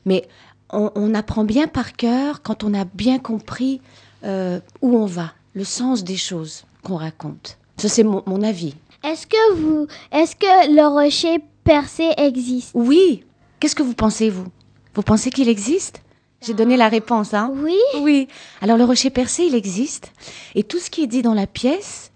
Mais 0.04 0.28
on, 0.70 0.92
on 0.94 1.12
apprend 1.14 1.44
bien 1.44 1.66
par 1.66 1.94
cœur 1.94 2.42
quand 2.42 2.62
on 2.62 2.72
a 2.72 2.84
bien 2.84 3.18
compris 3.18 3.80
euh, 4.22 4.60
où 4.80 4.96
on 4.96 5.06
va, 5.06 5.32
le 5.54 5.64
sens 5.64 6.04
des 6.04 6.16
choses 6.16 6.64
qu'on 6.84 6.96
raconte. 6.96 7.58
Ça, 7.76 7.88
c'est 7.88 8.04
mon, 8.04 8.22
mon 8.26 8.42
avis. 8.42 8.74
Est-ce 9.02 9.26
que 9.26 9.54
vous, 9.54 9.88
est-ce 10.12 10.36
que 10.36 10.74
le 10.74 10.86
rocher 10.86 11.38
percé 11.64 12.10
existe? 12.16 12.70
Oui. 12.74 13.24
Qu'est-ce 13.58 13.74
que 13.74 13.82
vous 13.82 13.94
pensez, 13.94 14.30
vous? 14.30 14.46
Vous 14.94 15.02
pensez 15.02 15.30
qu'il 15.30 15.48
existe? 15.48 16.00
J'ai 16.46 16.54
donné 16.54 16.76
la 16.76 16.88
réponse, 16.88 17.34
hein 17.34 17.52
Oui. 17.54 17.76
Oui. 18.00 18.28
Alors, 18.60 18.76
le 18.76 18.84
rocher 18.84 19.10
percé, 19.10 19.44
il 19.44 19.54
existe. 19.54 20.12
Et 20.54 20.62
tout 20.62 20.78
ce 20.78 20.90
qui 20.90 21.02
est 21.02 21.06
dit 21.06 21.22
dans 21.22 21.34
la 21.34 21.46
pièce, 21.46 22.12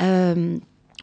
euh, 0.00 0.56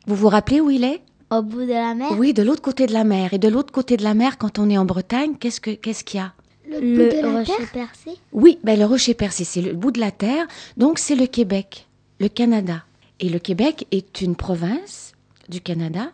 vous 0.08 0.16
vous 0.16 0.30
rappelez 0.30 0.62
où 0.62 0.70
il 0.70 0.84
est? 0.84 1.02
Au 1.32 1.42
bout 1.42 1.62
de 1.62 1.74
la 1.74 1.96
mer 1.96 2.12
Oui, 2.18 2.34
de 2.34 2.44
l'autre 2.44 2.62
côté 2.62 2.86
de 2.86 2.94
la 2.94 3.04
mer. 3.04 3.34
Et 3.34 3.40
de 3.40 3.48
l'autre 3.48 3.74
côté 3.74 3.98
de 3.98 4.04
la 4.04 4.14
mer, 4.14 4.38
quand 4.38 4.60
on 4.60 4.70
est 4.70 4.78
en 4.78 4.86
Bretagne, 4.86 5.36
qu'est-ce 5.40 5.60
que 5.60 5.72
qu'est-ce 5.72 6.04
qu'il 6.04 6.20
y 6.20 6.24
a? 6.24 6.34
Le 6.70 7.38
rocher 7.38 7.68
percé 7.72 8.12
Oui, 8.32 8.60
ben 8.64 8.80
le 8.80 8.86
rocher 8.86 9.14
percé, 9.14 9.44
c'est 9.44 9.62
le 9.62 9.74
bout 9.74 9.92
de 9.92 10.00
la 10.00 10.12
terre. 10.12 10.48
Donc, 10.78 11.00
c'est 11.00 11.16
le 11.16 11.28
Québec, 11.28 11.88
le 12.20 12.30
Canada. 12.30 12.84
Et 13.20 13.30
le 13.30 13.40
Québec 13.40 13.88
est 13.92 14.22
une 14.22 14.36
province 14.36 15.14
du 15.50 15.62
Canada. 15.62 16.12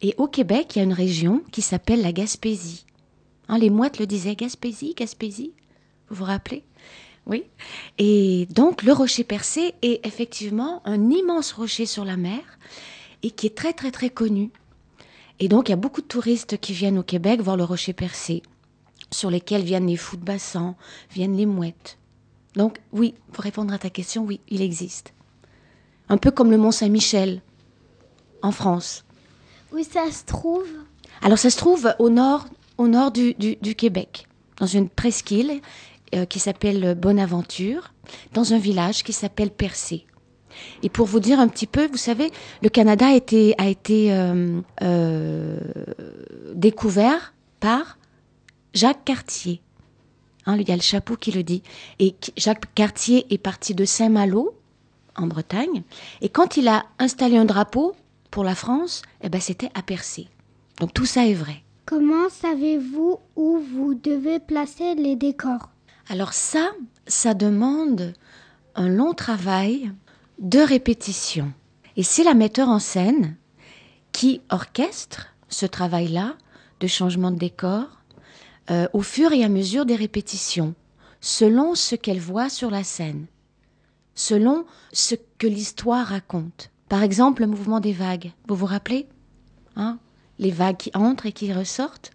Et 0.00 0.14
au 0.16 0.26
Québec, 0.26 0.74
il 0.74 0.78
y 0.78 0.80
a 0.80 0.84
une 0.84 0.92
région 0.92 1.42
qui 1.52 1.62
s'appelle 1.62 2.02
la 2.02 2.12
Gaspésie. 2.12 2.84
Hein, 3.48 3.58
les 3.58 3.70
mouettes 3.70 3.98
le 3.98 4.06
disaient, 4.06 4.34
Gaspésie, 4.34 4.94
Gaspésie? 4.96 5.52
Vous 6.12 6.18
vous 6.18 6.24
rappelez? 6.24 6.62
Oui. 7.24 7.44
Et 7.96 8.46
donc, 8.50 8.82
le 8.82 8.92
rocher 8.92 9.24
percé 9.24 9.72
est 9.80 10.04
effectivement 10.06 10.82
un 10.84 11.08
immense 11.10 11.52
rocher 11.52 11.86
sur 11.86 12.04
la 12.04 12.18
mer 12.18 12.40
et 13.22 13.30
qui 13.30 13.46
est 13.46 13.56
très, 13.56 13.72
très, 13.72 13.90
très 13.90 14.10
connu. 14.10 14.50
Et 15.40 15.48
donc, 15.48 15.68
il 15.68 15.72
y 15.72 15.72
a 15.72 15.76
beaucoup 15.76 16.02
de 16.02 16.06
touristes 16.06 16.58
qui 16.60 16.74
viennent 16.74 16.98
au 16.98 17.02
Québec 17.02 17.40
voir 17.40 17.56
le 17.56 17.64
rocher 17.64 17.94
percé, 17.94 18.42
sur 19.10 19.30
lesquels 19.30 19.62
viennent 19.62 19.86
les 19.86 19.96
fous 19.96 20.18
de 20.18 20.24
bassin, 20.24 20.76
viennent 21.10 21.36
les 21.36 21.46
mouettes. 21.46 21.96
Donc, 22.56 22.78
oui, 22.92 23.14
pour 23.32 23.42
répondre 23.44 23.72
à 23.72 23.78
ta 23.78 23.88
question, 23.88 24.22
oui, 24.22 24.40
il 24.50 24.60
existe. 24.60 25.14
Un 26.10 26.18
peu 26.18 26.30
comme 26.30 26.50
le 26.50 26.58
Mont 26.58 26.72
Saint-Michel, 26.72 27.40
en 28.42 28.52
France. 28.52 29.04
Où 29.72 29.82
ça 29.82 30.12
se 30.12 30.26
trouve 30.26 30.68
Alors, 31.22 31.38
ça 31.38 31.48
se 31.48 31.56
trouve 31.56 31.94
au 31.98 32.10
nord, 32.10 32.44
au 32.76 32.86
nord 32.86 33.12
du, 33.12 33.32
du- 33.34 33.56
du 33.56 33.74
Québec, 33.74 34.26
dans 34.58 34.66
une 34.66 34.88
presqu'île 34.90 35.60
euh, 36.14 36.24
qui 36.26 36.38
s'appelle 36.38 36.94
Bonaventure, 36.94 37.92
dans 38.32 38.52
un 38.52 38.58
village 38.58 39.02
qui 39.02 39.12
s'appelle 39.12 39.50
Percé. 39.50 40.06
Et 40.82 40.88
pour 40.88 41.06
vous 41.06 41.20
dire 41.20 41.40
un 41.40 41.48
petit 41.48 41.66
peu, 41.66 41.86
vous 41.86 41.96
savez, 41.96 42.30
le 42.62 42.68
Canada 42.68 43.06
a 43.06 43.14
été, 43.14 44.12
euh, 44.12 44.60
euh, 44.82 45.58
découvert 46.54 47.34
par 47.60 47.98
Jacques 48.74 49.04
Cartier. 49.04 49.60
Hein, 50.46 50.56
il 50.58 50.68
y 50.68 50.72
a 50.72 50.76
le 50.76 50.82
chapeau 50.82 51.16
qui 51.16 51.30
le 51.30 51.42
dit. 51.42 51.62
Et 51.98 52.14
Jacques 52.36 52.74
Cartier 52.74 53.26
est 53.30 53.38
parti 53.38 53.74
de 53.74 53.84
Saint-Malo, 53.84 54.54
en 55.16 55.26
Bretagne. 55.26 55.82
Et 56.20 56.28
quand 56.28 56.56
il 56.56 56.68
a 56.68 56.84
installé 56.98 57.36
un 57.36 57.44
drapeau 57.44 57.94
pour 58.30 58.44
la 58.44 58.54
France, 58.54 59.02
eh 59.22 59.28
ben, 59.28 59.40
c'était 59.40 59.70
à 59.74 59.82
Percé. 59.82 60.28
Donc 60.80 60.94
tout 60.94 61.06
ça 61.06 61.26
est 61.26 61.34
vrai. 61.34 61.62
Comment 61.84 62.28
savez-vous 62.30 63.18
où 63.36 63.58
vous 63.58 63.94
devez 63.94 64.38
placer 64.38 64.94
les 64.94 65.16
décors? 65.16 65.71
Alors 66.08 66.32
ça, 66.32 66.72
ça 67.06 67.34
demande 67.34 68.14
un 68.74 68.88
long 68.88 69.14
travail 69.14 69.92
de 70.38 70.58
répétition. 70.58 71.52
Et 71.96 72.02
c'est 72.02 72.24
la 72.24 72.34
metteur 72.34 72.68
en 72.68 72.78
scène 72.78 73.36
qui 74.12 74.40
orchestre 74.50 75.28
ce 75.48 75.66
travail-là 75.66 76.36
de 76.80 76.86
changement 76.86 77.30
de 77.30 77.38
décor 77.38 77.86
euh, 78.70 78.88
au 78.92 79.02
fur 79.02 79.32
et 79.32 79.44
à 79.44 79.48
mesure 79.48 79.86
des 79.86 79.96
répétitions, 79.96 80.74
selon 81.20 81.74
ce 81.74 81.94
qu'elle 81.94 82.20
voit 82.20 82.48
sur 82.48 82.70
la 82.70 82.84
scène, 82.84 83.26
selon 84.14 84.66
ce 84.92 85.14
que 85.38 85.46
l'histoire 85.46 86.06
raconte. 86.06 86.70
Par 86.88 87.02
exemple, 87.02 87.42
le 87.42 87.48
mouvement 87.48 87.80
des 87.80 87.92
vagues. 87.92 88.32
Vous 88.48 88.54
vous 88.56 88.66
rappelez 88.66 89.08
Hein 89.76 89.98
Les 90.38 90.50
vagues 90.50 90.76
qui 90.76 90.90
entrent 90.94 91.26
et 91.26 91.32
qui 91.32 91.52
ressortent? 91.52 92.10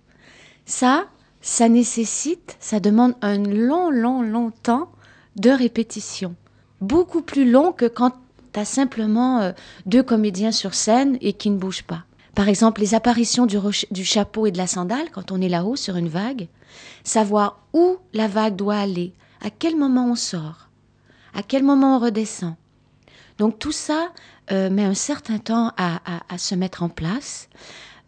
Ça, 0.65 1.07
ça 1.41 1.69
nécessite, 1.69 2.57
ça 2.59 2.79
demande 2.79 3.13
un 3.21 3.37
long, 3.37 3.89
long, 3.89 4.21
long 4.21 4.51
temps 4.51 4.91
de 5.35 5.49
répétition. 5.49 6.35
Beaucoup 6.81 7.21
plus 7.21 7.49
long 7.49 7.71
que 7.71 7.85
quand 7.85 8.13
tu 8.53 8.59
as 8.59 8.65
simplement 8.65 9.39
euh, 9.39 9.51
deux 9.85 10.03
comédiens 10.03 10.51
sur 10.51 10.73
scène 10.73 11.17
et 11.21 11.33
qui 11.33 11.49
ne 11.49 11.57
bougent 11.57 11.83
pas. 11.83 12.03
Par 12.35 12.49
exemple, 12.49 12.81
les 12.81 12.93
apparitions 12.93 13.47
du, 13.47 14.03
chapeau 14.03 14.45
et 14.45 14.51
de 14.51 14.57
la 14.57 14.67
sandale, 14.67 15.09
quand 15.11 15.31
on 15.31 15.41
est 15.41 15.49
là-haut 15.49 15.75
sur 15.75 15.95
une 15.95 16.09
vague, 16.09 16.47
savoir 17.03 17.59
où 17.73 17.97
la 18.13 18.27
vague 18.27 18.55
doit 18.55 18.77
aller, 18.77 19.13
à 19.43 19.49
quel 19.49 19.75
moment 19.75 20.11
on 20.11 20.15
sort, 20.15 20.69
à 21.33 21.41
quel 21.41 21.63
moment 21.63 21.97
on 21.97 21.99
redescend. 21.99 22.53
Donc 23.39 23.57
tout 23.57 23.71
ça 23.71 24.09
euh, 24.51 24.69
met 24.69 24.85
un 24.85 24.93
certain 24.93 25.39
temps 25.39 25.71
à 25.77 26.37
se 26.37 26.53
mettre 26.53 26.83
en 26.83 26.89
place. 26.89 27.49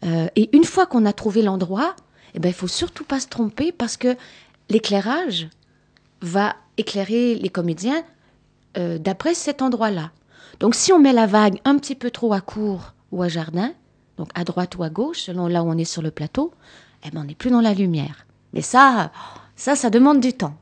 Euh, 0.05 0.27
et 0.35 0.55
une 0.55 0.63
fois 0.63 0.85
qu'on 0.85 1.05
a 1.05 1.13
trouvé 1.13 1.41
l'endroit, 1.41 1.95
eh 2.33 2.39
ben, 2.39 2.49
il 2.49 2.53
faut 2.53 2.67
surtout 2.67 3.03
pas 3.03 3.19
se 3.19 3.27
tromper 3.27 3.71
parce 3.71 3.97
que 3.97 4.15
l'éclairage 4.69 5.49
va 6.21 6.55
éclairer 6.77 7.35
les 7.35 7.49
comédiens 7.49 8.03
euh, 8.77 8.97
d'après 8.97 9.33
cet 9.33 9.61
endroit-là. 9.61 10.11
Donc 10.59 10.75
si 10.75 10.91
on 10.91 10.99
met 10.99 11.13
la 11.13 11.25
vague 11.25 11.59
un 11.65 11.77
petit 11.77 11.95
peu 11.95 12.11
trop 12.11 12.33
à 12.33 12.41
court 12.41 12.93
ou 13.11 13.23
à 13.23 13.27
jardin, 13.27 13.71
donc 14.17 14.29
à 14.35 14.43
droite 14.43 14.75
ou 14.77 14.83
à 14.83 14.89
gauche, 14.89 15.21
selon 15.21 15.47
là 15.47 15.63
où 15.63 15.69
on 15.69 15.77
est 15.77 15.85
sur 15.85 16.01
le 16.01 16.11
plateau, 16.11 16.53
eh 17.05 17.11
ben, 17.11 17.21
on 17.21 17.23
n'est 17.23 17.35
plus 17.35 17.51
dans 17.51 17.61
la 17.61 17.73
lumière. 17.73 18.25
Mais 18.53 18.61
ça, 18.61 19.11
ça, 19.55 19.75
ça 19.75 19.89
demande 19.89 20.19
du 20.19 20.33
temps. 20.33 20.55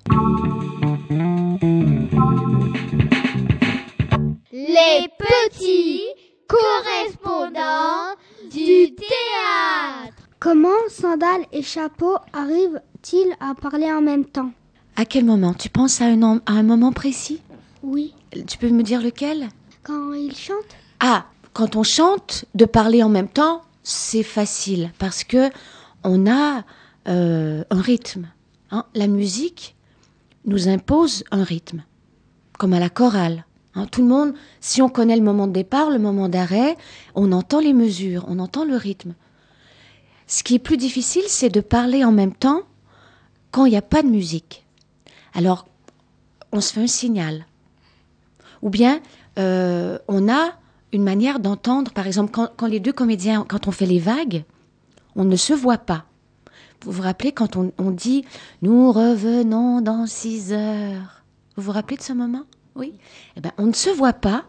Les 4.52 5.08
petits 5.18 6.04
correspondants 6.48 8.16
du 8.52 8.96
théâtre. 8.96 10.17
Comment 10.40 10.70
sandales 10.90 11.46
et 11.52 11.64
chapeau 11.64 12.16
arrivent-ils 12.34 13.34
à 13.40 13.56
parler 13.56 13.92
en 13.92 14.02
même 14.02 14.26
temps? 14.26 14.52
À 14.96 15.06
quel 15.06 15.26
moment? 15.26 15.54
Tu 15.54 15.70
penses 15.70 16.02
à 16.02 16.06
un, 16.06 16.22
en- 16.24 16.40
à 16.46 16.52
un 16.54 16.64
moment 16.64 16.92
précis? 16.92 17.42
Oui, 17.84 18.14
Tu 18.46 18.58
peux 18.58 18.70
me 18.70 18.84
dire 18.84 19.02
lequel? 19.02 19.48
Quand 19.84 20.14
ils 20.14 20.36
chantent 20.36 20.76
Ah, 21.00 21.26
quand 21.54 21.76
on 21.76 21.84
chante, 21.84 22.46
de 22.56 22.66
parler 22.66 23.02
en 23.02 23.10
même 23.10 23.30
temps, 23.30 23.62
c'est 23.84 24.22
facile 24.24 24.92
parce 25.00 25.24
que 25.24 25.50
on 26.04 26.28
a 26.30 26.64
euh, 27.08 27.64
un 27.70 27.82
rythme. 27.82 28.28
hein. 28.72 28.84
La 28.94 29.08
musique 29.08 29.76
nous 30.46 30.68
impose 30.68 31.24
un 31.32 31.44
rythme, 31.44 31.84
comme 32.60 32.74
à 32.74 32.80
la 32.80 32.90
chorale. 32.90 33.46
hein. 33.76 33.86
Tout 33.88 34.02
le 34.02 34.08
monde, 34.10 34.34
si 34.60 34.82
on 34.82 34.90
connaît 34.90 35.16
le 35.16 35.24
moment 35.24 35.48
de 35.48 35.54
départ, 35.54 35.90
le 35.90 36.00
moment 36.00 36.28
d'arrêt, 36.30 36.76
on 37.16 37.32
entend 37.32 37.60
les 37.60 37.74
mesures, 37.74 38.26
on 38.28 38.40
entend 38.40 38.66
le 38.66 38.76
rythme. 38.76 39.14
Ce 40.28 40.44
qui 40.44 40.56
est 40.56 40.60
plus 40.60 40.78
difficile, 40.78 41.24
c'est 41.28 41.50
de 41.50 41.62
parler 41.62 42.04
en 42.04 42.12
même 42.12 42.34
temps 42.34 42.64
quand 43.52 43.66
il 43.66 43.72
n'y 43.72 43.78
a 43.78 43.82
pas 43.82 44.04
de 44.04 44.10
musique. 44.10 44.66
Alors, 45.34 45.68
on 46.52 46.62
se 46.62 46.74
fait 46.74 46.82
un 46.82 46.88
signal. 46.88 47.46
Ou 48.62 48.70
bien, 48.70 49.00
euh, 49.40 49.98
on 50.08 50.30
a 50.30 50.52
une 50.92 51.04
manière 51.04 51.40
d'entendre, 51.40 51.92
par 51.92 52.08
exemple, 52.08 52.32
quand, 52.32 52.68
les 52.68 52.80
deux 52.80 52.94
comédiens, 52.94 53.46
quand 53.48 53.68
on 53.68 53.72
fait 53.72 53.86
les 53.86 54.00
vagues, 54.00 54.44
on 55.16 55.24
ne 55.24 55.36
se 55.36 55.54
voit 55.54 55.78
pas. 55.78 56.06
Vous 56.84 56.92
vous 56.92 57.02
rappelez 57.02 57.32
quand 57.32 57.56
on, 57.56 57.72
on 57.78 57.92
dit 57.92 58.26
«Nous 58.62 58.92
revenons 58.92 59.82
dans 59.82 60.06
six 60.08 60.54
heures». 60.54 61.24
Vous 61.56 61.64
vous 61.64 61.72
rappelez 61.72 61.98
de 61.98 62.04
ce 62.04 62.14
moment? 62.14 62.44
Oui 62.76 62.94
Eh 63.36 63.42
ben, 63.42 63.52
on 63.58 63.66
ne 63.66 63.74
se 63.74 63.90
voit 63.90 64.14
pas, 64.14 64.46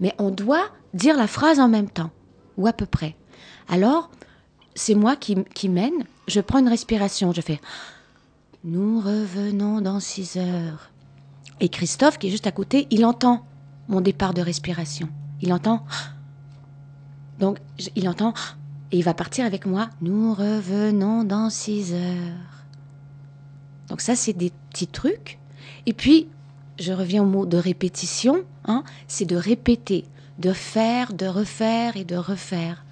mais 0.00 0.14
on 0.18 0.30
doit 0.30 0.68
dire 0.94 1.16
la 1.16 1.26
phrase 1.26 1.58
en 1.58 1.68
même 1.68 1.90
temps, 1.90 2.10
ou 2.56 2.66
à 2.66 2.72
peu 2.72 2.86
près. 2.86 3.16
Alors, 3.68 4.10
c'est 4.74 4.94
moi 4.94 5.16
qui, 5.16 5.68
mène, 5.68 6.04
je 6.28 6.40
prends 6.40 6.58
une 6.58 6.68
respiration, 6.68 7.32
je 7.32 7.40
fais 7.40 7.60
«Nous 8.64 9.00
revenons 9.00 9.80
dans 9.80 10.00
six 10.00 10.36
heures». 10.36 10.90
Et 11.60 11.68
Christophe, 11.68 12.18
qui 12.18 12.28
est 12.28 12.30
juste 12.30 12.46
à 12.46 12.52
côté, 12.52 12.86
il 12.90 13.04
entend 13.04 13.44
mon 13.88 14.00
départ 14.00 14.34
de 14.34 14.42
respiration. 14.42 15.08
Il 15.40 15.52
entend. 15.52 15.84
Donc, 17.38 17.58
il 17.96 18.08
entend. 18.08 18.34
Et 18.90 18.98
il 18.98 19.04
va 19.04 19.14
partir 19.14 19.44
avec 19.44 19.66
moi. 19.66 19.90
Nous 20.00 20.34
revenons 20.34 21.24
dans 21.24 21.50
six 21.50 21.92
heures. 21.92 22.66
Donc 23.88 24.00
ça, 24.00 24.16
c'est 24.16 24.32
des 24.32 24.52
petits 24.70 24.86
trucs. 24.86 25.38
Et 25.86 25.92
puis, 25.92 26.28
je 26.78 26.92
reviens 26.92 27.22
au 27.22 27.26
mot 27.26 27.46
de 27.46 27.56
répétition, 27.56 28.44
hein, 28.64 28.84
c'est 29.06 29.24
de 29.24 29.36
répéter, 29.36 30.04
de 30.38 30.52
faire, 30.52 31.12
de 31.12 31.26
refaire 31.26 31.96
et 31.96 32.04
de 32.04 32.16
refaire. 32.16 32.84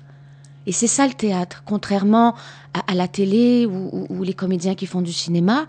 Et 0.66 0.72
c'est 0.72 0.86
ça 0.86 1.06
le 1.06 1.14
théâtre, 1.14 1.62
contrairement 1.66 2.34
à, 2.74 2.90
à 2.90 2.94
la 2.94 3.08
télé 3.08 3.66
ou, 3.66 3.88
ou- 3.92 4.06
ou 4.10 4.22
les 4.22 4.34
comédiens 4.34 4.74
qui 4.74 4.86
font 4.86 5.00
du 5.02 5.12
cinéma. 5.12 5.66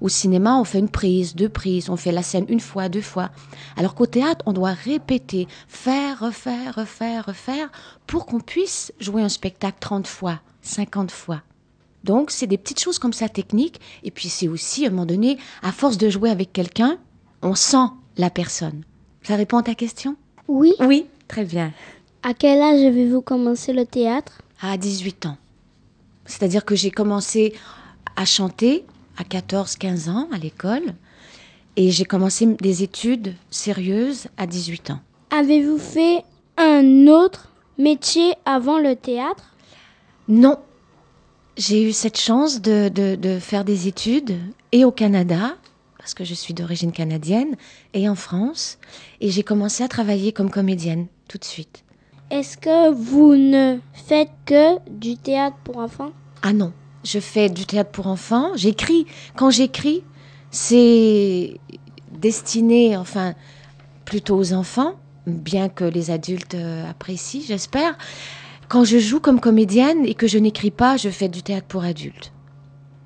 Au 0.00 0.08
cinéma, 0.08 0.56
on 0.56 0.64
fait 0.64 0.78
une 0.78 0.88
prise, 0.88 1.34
deux 1.34 1.50
prises, 1.50 1.90
on 1.90 1.96
fait 1.96 2.10
la 2.12 2.22
scène 2.22 2.46
une 2.48 2.60
fois, 2.60 2.88
deux 2.88 3.02
fois. 3.02 3.28
Alors 3.76 3.94
qu'au 3.94 4.06
théâtre, 4.06 4.42
on 4.46 4.54
doit 4.54 4.72
répéter, 4.72 5.46
faire, 5.68 6.20
refaire, 6.20 6.74
refaire, 6.76 7.26
refaire, 7.26 7.70
pour 8.06 8.24
qu'on 8.24 8.40
puisse 8.40 8.94
jouer 8.98 9.20
un 9.22 9.28
spectacle 9.28 9.76
30 9.78 10.06
fois, 10.06 10.40
50 10.62 11.10
fois. 11.10 11.42
Donc, 12.02 12.30
c'est 12.30 12.46
des 12.46 12.56
petites 12.56 12.80
choses 12.80 12.98
comme 12.98 13.12
ça 13.12 13.28
techniques. 13.28 13.78
Et 14.02 14.10
puis, 14.10 14.30
c'est 14.30 14.48
aussi, 14.48 14.84
à 14.86 14.88
un 14.88 14.90
moment 14.90 15.04
donné, 15.04 15.36
à 15.62 15.70
force 15.70 15.98
de 15.98 16.08
jouer 16.08 16.30
avec 16.30 16.50
quelqu'un, 16.50 16.96
on 17.42 17.54
sent 17.54 17.88
la 18.16 18.30
personne. 18.30 18.84
Ça 19.22 19.36
répond 19.36 19.58
à 19.58 19.62
ta 19.62 19.74
question? 19.74 20.16
Oui. 20.48 20.72
Oui, 20.80 21.04
très 21.28 21.44
bien. 21.44 21.72
À 22.22 22.34
quel 22.34 22.60
âge 22.60 22.82
avez-vous 22.82 23.22
commencé 23.22 23.72
le 23.72 23.86
théâtre? 23.86 24.42
À 24.60 24.76
18 24.76 25.26
ans. 25.26 25.36
C'est-à-dire 26.26 26.64
que 26.64 26.74
j'ai 26.74 26.90
commencé 26.90 27.54
à 28.16 28.24
chanter 28.24 28.84
à 29.16 29.22
14-15 29.24 30.10
ans 30.10 30.28
à 30.32 30.38
l'école. 30.38 30.94
Et 31.76 31.90
j'ai 31.90 32.04
commencé 32.04 32.46
des 32.46 32.82
études 32.82 33.34
sérieuses 33.50 34.26
à 34.36 34.46
18 34.46 34.90
ans. 34.90 35.00
Avez-vous 35.30 35.78
fait 35.78 36.22
un 36.58 37.06
autre 37.06 37.50
métier 37.78 38.34
avant 38.44 38.78
le 38.78 38.96
théâtre? 38.96 39.54
Non. 40.28 40.58
J'ai 41.56 41.82
eu 41.82 41.92
cette 41.92 42.18
chance 42.18 42.60
de, 42.60 42.88
de- 42.88 43.14
de 43.16 43.38
faire 43.38 43.64
des 43.64 43.88
études 43.88 44.36
et 44.72 44.84
au 44.84 44.90
Canada, 44.90 45.56
parce 45.98 46.12
que 46.14 46.24
je 46.24 46.34
suis 46.34 46.54
d'origine 46.54 46.92
canadienne, 46.92 47.56
et 47.94 48.08
en 48.08 48.14
France. 48.14 48.78
Et 49.20 49.30
j'ai 49.30 49.42
commencé 49.42 49.82
à 49.82 49.88
travailler 49.88 50.32
comme 50.32 50.50
comédienne 50.50 51.06
tout 51.28 51.38
de 51.38 51.44
suite. 51.44 51.82
Est-ce 52.30 52.56
que 52.56 52.92
vous 52.92 53.34
ne 53.34 53.78
faites 53.92 54.30
que 54.46 54.78
du 54.88 55.16
théâtre 55.16 55.56
pour 55.64 55.78
enfants? 55.78 56.12
Ah 56.42 56.52
non, 56.52 56.72
je 57.02 57.18
fais 57.18 57.48
du 57.48 57.66
théâtre 57.66 57.90
pour 57.90 58.06
enfants. 58.06 58.52
J'écris. 58.54 59.06
Quand 59.34 59.50
j'écris, 59.50 60.04
c'est 60.52 61.58
destiné, 62.12 62.96
enfin, 62.96 63.34
plutôt 64.04 64.36
aux 64.36 64.52
enfants, 64.52 64.94
bien 65.26 65.68
que 65.68 65.82
les 65.82 66.12
adultes 66.12 66.54
euh, 66.54 66.88
apprécient, 66.88 67.42
j'espère. 67.44 67.98
Quand 68.68 68.84
je 68.84 68.98
joue 68.98 69.18
comme 69.18 69.40
comédienne 69.40 70.06
et 70.06 70.14
que 70.14 70.28
je 70.28 70.38
n'écris 70.38 70.70
pas, 70.70 70.96
je 70.96 71.08
fais 71.08 71.28
du 71.28 71.42
théâtre 71.42 71.66
pour 71.66 71.82
adultes. 71.82 72.32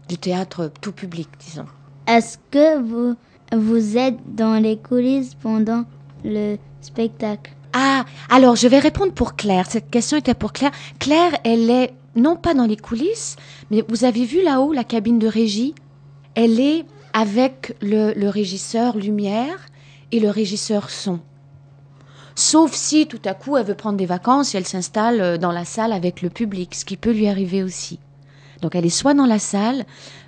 Du 0.06 0.18
théâtre 0.18 0.70
tout 0.82 0.92
public, 0.92 1.28
disons. 1.40 1.64
Est-ce 2.06 2.36
que 2.50 2.78
vous, 2.78 3.16
vous 3.56 3.96
êtes 3.96 4.18
dans 4.34 4.60
les 4.62 4.76
coulisses 4.76 5.34
pendant 5.34 5.84
le 6.22 6.58
spectacle? 6.82 7.53
Ah, 7.76 8.04
alors 8.30 8.54
je 8.54 8.68
vais 8.68 8.78
répondre 8.78 9.12
pour 9.12 9.34
Claire. 9.34 9.66
Cette 9.68 9.90
question 9.90 10.16
était 10.16 10.34
pour 10.34 10.52
Claire. 10.52 10.70
Claire, 11.00 11.32
elle 11.42 11.68
est 11.68 11.92
non 12.14 12.36
pas 12.36 12.54
dans 12.54 12.66
les 12.66 12.76
coulisses, 12.76 13.34
mais 13.72 13.82
vous 13.88 14.04
avez 14.04 14.24
vu 14.24 14.44
là-haut 14.44 14.72
la 14.72 14.84
cabine 14.84 15.18
de 15.18 15.26
régie? 15.26 15.74
Elle 16.36 16.60
est 16.60 16.84
avec 17.12 17.76
le, 17.82 18.12
le 18.14 18.28
régisseur 18.28 18.96
lumière 18.96 19.66
et 20.12 20.20
le 20.20 20.30
régisseur 20.30 20.88
son. 20.88 21.18
Sauf 22.36 22.72
si 22.74 23.08
tout 23.08 23.20
à 23.24 23.34
coup 23.34 23.56
elle 23.56 23.66
veut 23.66 23.74
prendre 23.74 23.98
des 23.98 24.06
vacances 24.06 24.54
et 24.54 24.58
elle 24.58 24.66
s'installe 24.68 25.20
euh, 25.20 25.36
dans 25.36 25.52
la 25.52 25.64
salle 25.64 25.92
avec 25.92 26.22
le 26.22 26.30
public, 26.30 26.76
ce 26.76 26.84
qui 26.84 26.96
peut 26.96 27.12
lui 27.12 27.26
arriver 27.26 27.64
aussi. 27.64 27.98
Donc 28.62 28.76
elle 28.76 28.86
est 28.86 28.88
soit 28.88 29.14
dans 29.14 29.26
la 29.26 29.40
salle, 29.40 29.84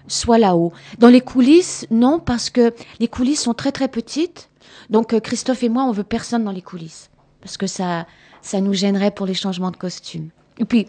soit 0.08 0.38
là-haut. 0.38 0.72
Dans 0.98 1.08
les 1.08 1.20
coulisses, 1.20 1.86
non, 1.92 2.18
parce 2.18 2.50
que 2.50 2.74
les 2.98 3.08
coulisses 3.08 3.42
sont 3.42 3.54
très 3.54 3.70
très 3.70 3.88
petites. 3.88 4.50
Donc 4.90 5.14
euh, 5.14 5.20
Christophe 5.20 5.62
et 5.62 5.68
moi, 5.68 5.84
on 5.84 5.92
veut 5.92 6.02
personne 6.02 6.42
dans 6.42 6.50
les 6.50 6.62
coulisses. 6.62 7.08
Parce 7.46 7.58
que 7.58 7.68
ça, 7.68 8.08
ça 8.42 8.60
nous 8.60 8.72
gênerait 8.74 9.12
pour 9.12 9.24
les 9.24 9.32
changements 9.32 9.70
de 9.70 9.76
costumes. 9.76 10.30
Et 10.58 10.64
puis, 10.64 10.88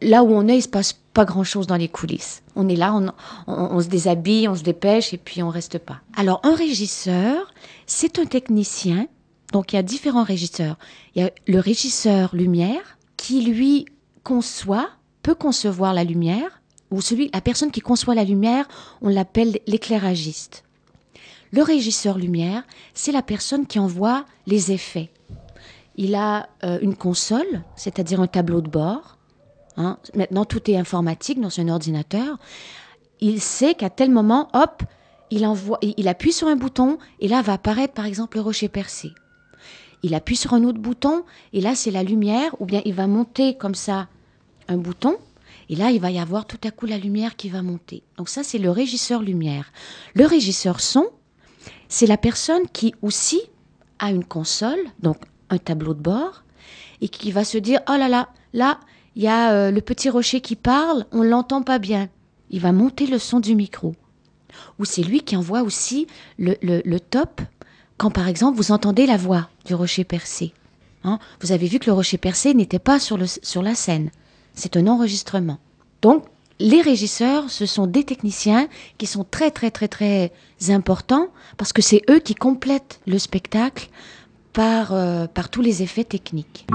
là 0.00 0.24
où 0.24 0.32
on 0.32 0.48
est, 0.48 0.56
il 0.56 0.62
se 0.62 0.68
passe 0.68 0.94
pas 1.12 1.26
grand-chose 1.26 1.66
dans 1.66 1.76
les 1.76 1.88
coulisses. 1.88 2.42
On 2.56 2.66
est 2.66 2.76
là, 2.76 2.98
on 3.46 3.80
se 3.82 3.88
déshabille, 3.88 4.48
on 4.48 4.54
se 4.54 4.62
dépêche 4.62 5.12
et 5.12 5.18
puis 5.18 5.42
on 5.42 5.50
reste 5.50 5.76
pas. 5.76 6.00
Alors, 6.16 6.40
un 6.44 6.54
régisseur, 6.54 7.52
c'est 7.84 8.18
un 8.18 8.24
technicien. 8.24 9.06
Donc, 9.52 9.74
il 9.74 9.76
y 9.76 9.78
a 9.78 9.82
différents 9.82 10.24
régisseurs. 10.24 10.78
Il 11.14 11.20
y 11.20 11.26
a 11.26 11.30
le 11.46 11.60
régisseur 11.60 12.34
lumière 12.34 12.96
qui, 13.18 13.42
lui, 13.42 13.84
conçoit, 14.24 14.88
peut 15.22 15.34
concevoir 15.34 15.92
la 15.92 16.04
lumière, 16.04 16.62
ou 16.90 17.02
celui, 17.02 17.30
la 17.34 17.42
personne 17.42 17.70
qui 17.70 17.80
conçoit 17.80 18.14
la 18.14 18.24
lumière, 18.24 18.66
on 19.02 19.10
l'appelle 19.10 19.58
l'éclairagiste. 19.66 20.64
Le 21.52 21.62
régisseur 21.62 22.16
lumière, 22.16 22.62
c'est 22.94 23.12
la 23.12 23.20
personne 23.20 23.66
qui 23.66 23.78
envoie 23.78 24.24
les 24.46 24.72
effets. 24.72 25.10
Il 26.00 26.14
a 26.14 26.48
euh, 26.62 26.78
une 26.80 26.94
console, 26.94 27.64
c'est-à-dire 27.74 28.20
un 28.20 28.28
tableau 28.28 28.60
de 28.60 28.68
bord. 28.70 29.18
hein. 29.76 29.98
Maintenant, 30.14 30.44
tout 30.44 30.70
est 30.70 30.76
informatique 30.76 31.40
dans 31.40 31.58
un 31.58 31.68
ordinateur. 31.68 32.38
Il 33.20 33.40
sait 33.40 33.74
qu'à 33.74 33.90
tel 33.90 34.10
moment, 34.12 34.48
hop, 34.52 34.84
il, 35.30 35.44
envoie, 35.44 35.78
il 35.82 36.06
appuie 36.06 36.32
sur 36.32 36.46
un 36.46 36.54
bouton 36.54 36.98
et 37.18 37.26
là 37.26 37.42
va 37.42 37.54
apparaître 37.54 37.94
par 37.94 38.06
exemple 38.06 38.36
le 38.36 38.42
rocher 38.42 38.68
percé. 38.68 39.10
Il 40.04 40.14
appuie 40.14 40.36
sur 40.36 40.54
un 40.54 40.62
autre 40.62 40.78
bouton 40.78 41.24
et 41.52 41.60
là 41.60 41.74
c'est 41.74 41.90
la 41.90 42.04
lumière 42.04 42.54
ou 42.60 42.64
bien 42.64 42.80
il 42.84 42.94
va 42.94 43.08
monter 43.08 43.56
comme 43.56 43.74
ça 43.74 44.06
un 44.68 44.76
bouton 44.76 45.16
et 45.68 45.74
là 45.74 45.90
il 45.90 46.00
va 46.00 46.12
y 46.12 46.20
avoir 46.20 46.46
tout 46.46 46.60
à 46.62 46.70
coup 46.70 46.86
la 46.86 46.96
lumière 46.96 47.34
qui 47.34 47.48
va 47.48 47.62
monter. 47.62 48.04
Donc 48.16 48.28
ça 48.28 48.44
c'est 48.44 48.58
le 48.58 48.70
régisseur 48.70 49.20
lumière. 49.20 49.72
Le 50.14 50.26
régisseur 50.26 50.80
son, 50.80 51.08
c'est 51.88 52.06
la 52.06 52.16
personne 52.16 52.68
qui 52.72 52.94
aussi 53.02 53.40
a 53.98 54.12
une 54.12 54.24
console, 54.24 54.78
donc 55.00 55.16
un 55.50 55.58
tableau 55.58 55.94
de 55.94 56.00
bord, 56.00 56.42
et 57.00 57.08
qui 57.08 57.30
va 57.32 57.44
se 57.44 57.58
dire, 57.58 57.80
oh 57.88 57.96
là 57.96 58.08
là, 58.08 58.28
là, 58.52 58.78
il 59.16 59.22
y 59.22 59.28
a 59.28 59.52
euh, 59.52 59.70
le 59.70 59.80
petit 59.80 60.10
rocher 60.10 60.40
qui 60.40 60.56
parle, 60.56 61.06
on 61.12 61.22
l'entend 61.22 61.62
pas 61.62 61.78
bien. 61.78 62.08
Il 62.50 62.60
va 62.60 62.72
monter 62.72 63.06
le 63.06 63.18
son 63.18 63.40
du 63.40 63.54
micro. 63.54 63.94
Ou 64.78 64.84
c'est 64.84 65.02
lui 65.02 65.20
qui 65.20 65.36
envoie 65.36 65.62
aussi 65.62 66.06
le, 66.38 66.56
le- 66.62 66.82
le 66.84 67.00
top 67.00 67.40
quand, 67.96 68.10
par 68.10 68.28
exemple, 68.28 68.56
vous 68.56 68.72
entendez 68.72 69.06
la 69.06 69.16
voix 69.16 69.48
du 69.64 69.74
rocher 69.74 70.04
percé. 70.04 70.52
Hein, 71.04 71.18
vous 71.40 71.52
avez 71.52 71.66
vu 71.66 71.78
que 71.78 71.86
le 71.86 71.92
rocher 71.92 72.18
percé 72.18 72.54
n'était 72.54 72.78
pas 72.78 72.98
sur, 73.00 73.16
le, 73.18 73.26
sur 73.26 73.62
la 73.62 73.74
scène. 73.74 74.10
C'est 74.54 74.76
un 74.76 74.86
enregistrement. 74.86 75.58
Donc, 76.02 76.24
les 76.60 76.80
régisseurs, 76.80 77.50
ce 77.50 77.66
sont 77.66 77.86
des 77.86 78.04
techniciens 78.04 78.68
qui 78.98 79.06
sont 79.06 79.24
très, 79.28 79.50
très, 79.52 79.70
très, 79.70 79.86
très 79.88 80.32
importants 80.70 81.28
parce 81.56 81.72
que 81.72 81.82
c'est 81.82 82.02
eux 82.10 82.18
qui 82.18 82.34
complètent 82.34 83.00
le 83.06 83.18
spectacle 83.18 83.88
par, 84.52 84.92
euh, 84.92 85.26
par 85.26 85.50
tous 85.50 85.62
les 85.62 85.82
effets 85.82 86.04
techniques. 86.04 86.66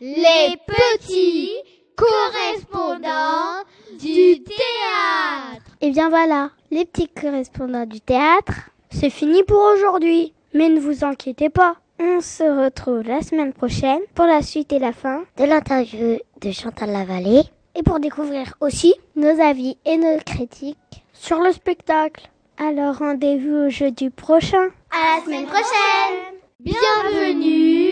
Les 0.00 0.56
petits 0.66 1.50
correspondants 1.96 3.62
du 3.98 4.42
théâtre. 4.42 5.64
Et 5.80 5.88
Eh 5.88 5.90
bien 5.90 6.08
voilà, 6.08 6.50
les 6.70 6.84
petits 6.84 7.08
correspondants 7.08 7.86
du 7.86 8.00
théâtre, 8.00 8.70
c'est 8.90 9.10
fini 9.10 9.42
pour 9.44 9.60
aujourd'hui. 9.74 10.32
Mais 10.54 10.68
ne 10.68 10.80
vous 10.80 11.04
inquiétez 11.04 11.50
pas, 11.50 11.76
on 11.98 12.20
se 12.20 12.44
retrouve 12.64 13.02
la 13.02 13.22
semaine 13.22 13.52
prochaine 13.52 14.00
pour 14.14 14.24
la 14.26 14.40
suite 14.42 14.72
et 14.72 14.78
la 14.78 14.92
fin 14.92 15.22
de 15.36 15.44
l'interview 15.44 16.18
de 16.40 16.50
Chantal 16.52 16.90
Lavallée 16.92 17.42
et 17.74 17.82
pour 17.82 17.98
découvrir 17.98 18.54
aussi 18.60 18.94
nos 19.16 19.40
avis 19.40 19.76
et 19.84 19.96
nos 19.96 20.18
critiques 20.24 21.04
sur 21.12 21.40
le 21.40 21.52
spectacle. 21.52 22.30
Alors 22.56 22.98
rendez-vous 22.98 23.66
au 23.66 23.68
jeudi 23.68 24.10
prochain. 24.10 24.68
À 24.92 25.16
la 25.18 25.24
semaine 25.24 25.46
prochaine. 25.46 26.38
Bienvenue 26.60 27.90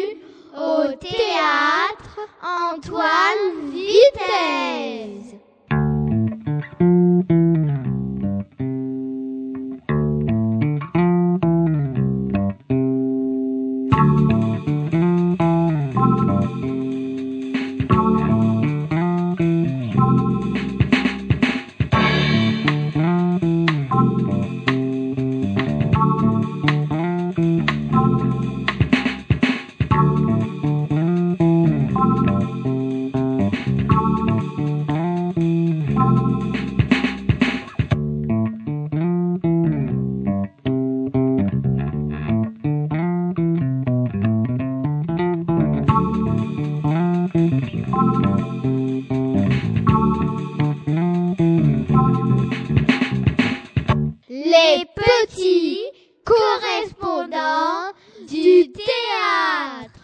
au 0.57 0.92
théâtre 1.01 2.20
Antoine 2.40 3.70
Vitesse. 3.72 5.32